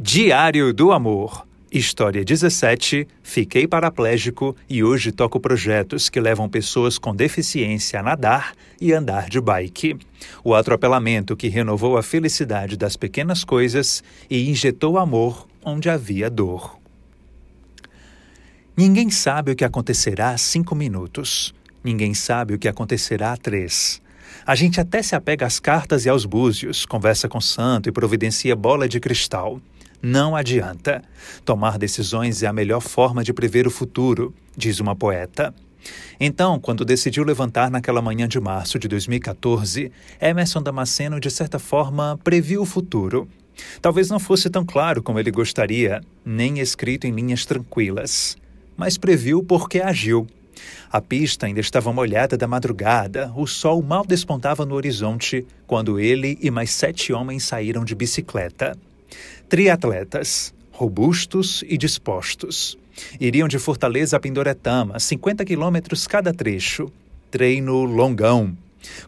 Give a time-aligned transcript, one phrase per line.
[0.00, 1.44] Diário do Amor.
[1.72, 3.08] História 17.
[3.20, 9.28] Fiquei paraplégico e hoje toco projetos que levam pessoas com deficiência a nadar e andar
[9.28, 9.98] de bike.
[10.44, 16.78] O atropelamento que renovou a felicidade das pequenas coisas e injetou amor onde havia dor.
[18.76, 21.52] Ninguém sabe o que acontecerá a cinco minutos.
[21.82, 24.00] Ninguém sabe o que acontecerá a três.
[24.46, 28.54] A gente até se apega às cartas e aos búzios, conversa com santo e providencia
[28.54, 29.60] bola de cristal.
[30.00, 31.02] Não adianta.
[31.44, 35.52] Tomar decisões é a melhor forma de prever o futuro, diz uma poeta.
[36.20, 39.90] Então, quando decidiu levantar naquela manhã de março de 2014,
[40.20, 43.28] Emerson Damasceno, de certa forma, previu o futuro.
[43.82, 48.36] Talvez não fosse tão claro como ele gostaria, nem escrito em linhas tranquilas.
[48.76, 50.26] Mas previu porque agiu.
[50.90, 56.38] A pista ainda estava molhada da madrugada, o sol mal despontava no horizonte quando ele
[56.40, 58.76] e mais sete homens saíram de bicicleta.
[59.48, 62.78] Triatletas, robustos e dispostos.
[63.20, 66.90] Iriam de Fortaleza a Pindoretama, 50 quilômetros cada trecho.
[67.30, 68.56] Treino longão.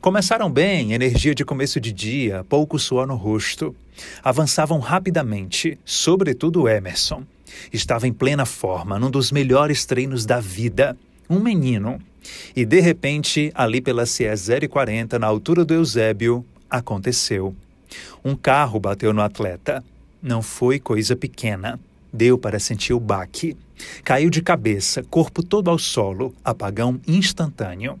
[0.00, 3.74] Começaram bem, energia de começo de dia, pouco suor no rosto.
[4.22, 7.24] Avançavam rapidamente, sobretudo Emerson.
[7.72, 10.96] Estava em plena forma, num dos melhores treinos da vida.
[11.28, 12.00] Um menino.
[12.54, 14.24] E de repente, ali pela CE
[14.68, 17.54] 040, na altura do Eusébio, aconteceu.
[18.24, 19.82] Um carro bateu no atleta.
[20.22, 21.80] Não foi coisa pequena.
[22.12, 23.56] Deu para sentir o baque.
[24.04, 27.98] Caiu de cabeça, corpo todo ao solo, apagão instantâneo.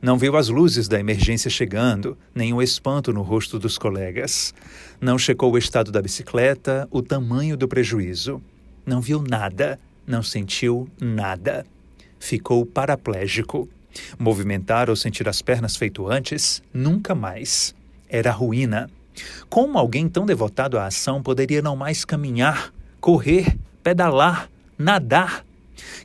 [0.00, 4.52] Não viu as luzes da emergência chegando, nem o espanto no rosto dos colegas.
[5.00, 8.42] Não checou o estado da bicicleta, o tamanho do prejuízo.
[8.84, 11.64] Não viu nada, não sentiu nada.
[12.18, 13.68] Ficou paraplégico.
[14.18, 17.74] Movimentar ou sentir as pernas feito antes, nunca mais.
[18.08, 18.90] Era ruína.
[19.48, 25.44] Como alguém tão devotado à ação poderia não mais caminhar, correr, pedalar, nadar?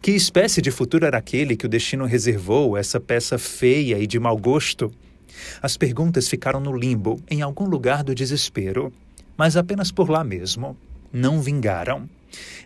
[0.02, 4.20] Que espécie de futuro era aquele que o destino reservou essa peça feia e de
[4.20, 4.92] mau gosto?
[5.62, 8.92] As perguntas ficaram no limbo, em algum lugar do desespero,
[9.38, 10.76] mas apenas por lá mesmo.
[11.12, 12.10] Não vingaram.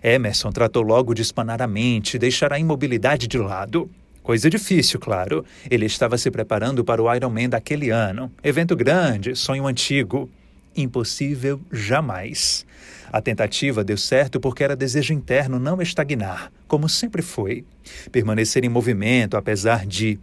[0.03, 3.89] Emerson tratou logo de espanar a mente, deixar a imobilidade de lado.
[4.23, 5.45] Coisa difícil, claro.
[5.69, 8.31] Ele estava se preparando para o Ironman daquele ano.
[8.43, 10.29] Evento grande, sonho antigo.
[10.75, 12.65] Impossível jamais.
[13.11, 17.65] A tentativa deu certo porque era desejo interno não estagnar, como sempre foi.
[18.11, 20.17] Permanecer em movimento, apesar de.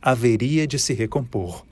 [0.00, 1.64] haveria de se recompor.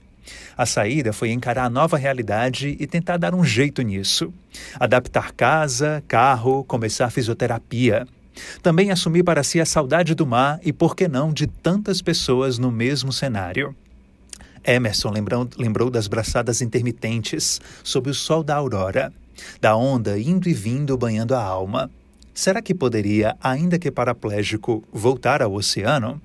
[0.55, 4.31] A saída foi encarar a nova realidade e tentar dar um jeito nisso.
[4.79, 8.05] Adaptar casa, carro, começar fisioterapia.
[8.61, 12.57] Também assumir para si a saudade do mar e, por que não, de tantas pessoas
[12.57, 13.75] no mesmo cenário.
[14.63, 19.13] Emerson lembrou, lembrou das braçadas intermitentes sob o sol da aurora,
[19.61, 21.89] da onda indo e vindo banhando a alma.
[22.33, 26.21] Será que poderia, ainda que paraplégico, voltar ao oceano?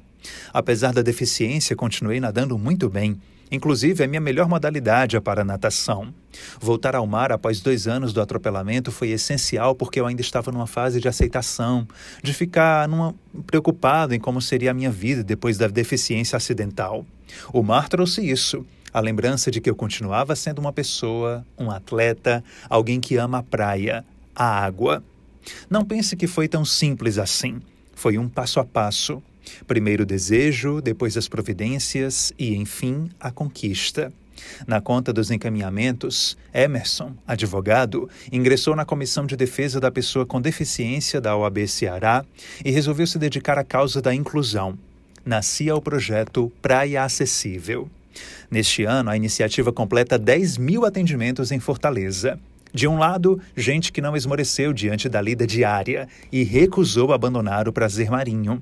[0.52, 3.20] Apesar da deficiência, continuei nadando muito bem
[3.54, 6.12] Inclusive, a minha melhor modalidade é para natação.
[6.60, 10.66] Voltar ao mar após dois anos do atropelamento foi essencial porque eu ainda estava numa
[10.66, 11.86] fase de aceitação,
[12.22, 13.14] de ficar numa,
[13.46, 17.06] preocupado em como seria a minha vida depois da deficiência acidental.
[17.52, 18.66] O mar trouxe isso.
[18.92, 23.42] A lembrança de que eu continuava sendo uma pessoa, um atleta, alguém que ama a
[23.42, 24.04] praia,
[24.34, 25.02] a água.
[25.68, 27.60] Não pense que foi tão simples assim.
[27.94, 29.22] Foi um passo a passo,
[29.66, 34.12] Primeiro o desejo, depois as providências e, enfim, a conquista.
[34.66, 41.20] Na conta dos encaminhamentos, Emerson, advogado, ingressou na Comissão de Defesa da Pessoa com Deficiência
[41.20, 42.24] da OAB Ceará
[42.64, 44.78] e resolveu se dedicar à causa da inclusão.
[45.24, 47.88] Nascia o projeto Praia Acessível.
[48.50, 52.38] Neste ano, a iniciativa completa 10 mil atendimentos em Fortaleza.
[52.74, 57.72] De um lado, gente que não esmoreceu diante da lida diária e recusou abandonar o
[57.72, 58.60] prazer marinho.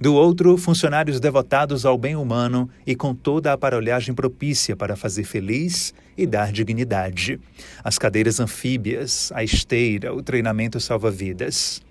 [0.00, 5.24] Do outro, funcionários devotados ao bem humano e com toda a aparelhagem propícia para fazer
[5.24, 7.38] feliz e dar dignidade.
[7.84, 11.82] As cadeiras anfíbias, a esteira, o treinamento salva-vidas.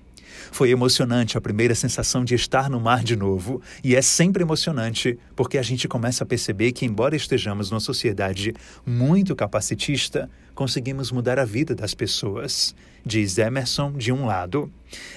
[0.52, 5.18] Foi emocionante a primeira sensação de estar no mar de novo, e é sempre emocionante
[5.36, 8.54] porque a gente começa a perceber que, embora estejamos numa sociedade
[8.86, 12.76] muito capacitista, conseguimos mudar a vida das pessoas.
[13.06, 14.72] Diz Emerson, de um lado.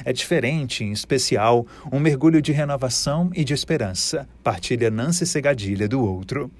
[0.04, 6.00] É diferente, em especial, um mergulho de renovação e de esperança, partilha Nancy Segadilha do
[6.00, 6.50] outro.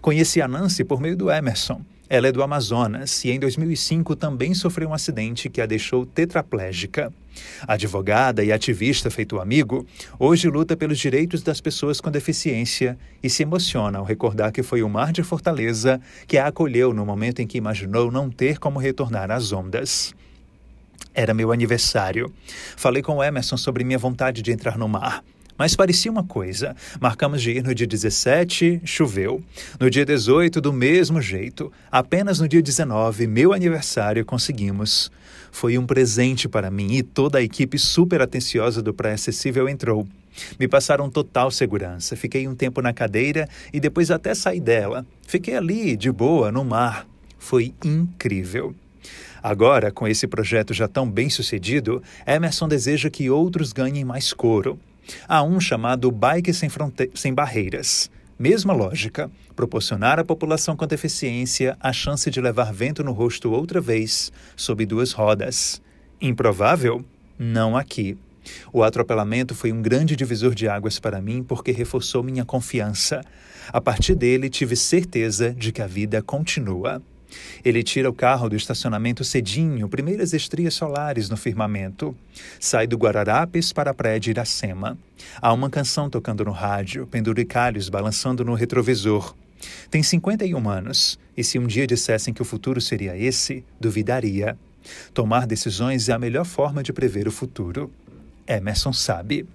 [0.00, 1.82] Conheci a Nancy por meio do Emerson.
[2.12, 7.10] Ela é do Amazonas e em 2005 também sofreu um acidente que a deixou tetraplégica.
[7.66, 9.86] Advogada e ativista feito amigo,
[10.18, 14.82] hoje luta pelos direitos das pessoas com deficiência e se emociona ao recordar que foi
[14.82, 18.78] o mar de Fortaleza que a acolheu no momento em que imaginou não ter como
[18.78, 20.14] retornar às ondas.
[21.14, 22.30] Era meu aniversário.
[22.76, 25.24] Falei com Emerson sobre minha vontade de entrar no mar.
[25.62, 26.74] Mas parecia uma coisa.
[27.00, 29.40] Marcamos de ir no dia 17, choveu.
[29.78, 31.72] No dia 18, do mesmo jeito.
[31.88, 35.08] Apenas no dia 19, meu aniversário, conseguimos.
[35.52, 40.04] Foi um presente para mim e toda a equipe super atenciosa do Pré-Acessível entrou.
[40.58, 42.16] Me passaram total segurança.
[42.16, 45.06] Fiquei um tempo na cadeira e depois até saí dela.
[45.28, 47.06] Fiquei ali, de boa, no mar.
[47.38, 48.74] Foi incrível.
[49.40, 54.76] Agora, com esse projeto já tão bem sucedido, Emerson deseja que outros ganhem mais coro.
[55.28, 58.10] Há um chamado Bike Sem, Fronte Sem Barreiras.
[58.38, 63.80] Mesma lógica, proporcionar à população com deficiência a chance de levar vento no rosto outra
[63.80, 65.80] vez, sob duas rodas.
[66.20, 67.04] Improvável?
[67.38, 68.18] Não aqui.
[68.72, 73.20] O atropelamento foi um grande divisor de águas para mim porque reforçou minha confiança.
[73.72, 77.00] A partir dele, tive certeza de que a vida continua.
[77.64, 82.16] Ele tira o carro do estacionamento cedinho, primeiras estrias solares no firmamento.
[82.58, 84.98] Sai do Guararapes para a praia de Iracema.
[85.40, 89.34] Há uma canção tocando no rádio, penduricalhos balançando no retrovisor.
[89.90, 94.58] Tem 51 anos, e se um dia dissessem que o futuro seria esse, duvidaria.
[95.14, 97.90] Tomar decisões é a melhor forma de prever o futuro.
[98.46, 99.46] Emerson sabe.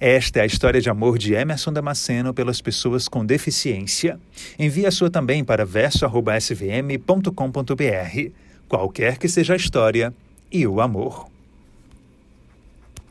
[0.00, 4.18] Esta é a história de amor de Emerson Damasceno pelas pessoas com deficiência.
[4.58, 8.30] Envie a sua também para verso.svm.com.br.
[8.68, 10.12] Qualquer que seja a história
[10.50, 11.33] e o amor.